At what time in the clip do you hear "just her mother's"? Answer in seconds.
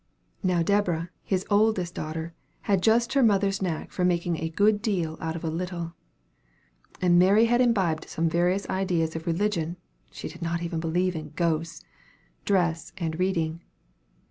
2.81-3.61